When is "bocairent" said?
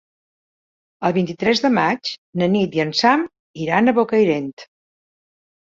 4.03-4.51